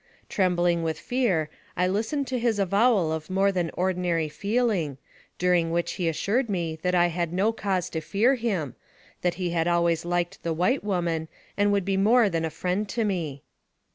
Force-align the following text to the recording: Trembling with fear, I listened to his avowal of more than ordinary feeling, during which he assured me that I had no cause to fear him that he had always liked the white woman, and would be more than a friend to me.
Trembling 0.29 0.81
with 0.81 0.97
fear, 0.99 1.47
I 1.77 1.85
listened 1.85 2.25
to 2.29 2.39
his 2.39 2.57
avowal 2.57 3.11
of 3.13 3.29
more 3.29 3.51
than 3.51 3.69
ordinary 3.75 4.29
feeling, 4.29 4.97
during 5.37 5.69
which 5.69 5.91
he 5.91 6.09
assured 6.09 6.49
me 6.49 6.75
that 6.81 6.95
I 6.95 7.05
had 7.09 7.31
no 7.31 7.51
cause 7.53 7.87
to 7.91 8.01
fear 8.01 8.33
him 8.33 8.73
that 9.21 9.35
he 9.35 9.51
had 9.51 9.67
always 9.67 10.03
liked 10.03 10.41
the 10.41 10.53
white 10.53 10.83
woman, 10.83 11.27
and 11.55 11.71
would 11.71 11.85
be 11.85 11.97
more 11.97 12.29
than 12.31 12.45
a 12.45 12.49
friend 12.49 12.89
to 12.89 13.03
me. 13.05 13.43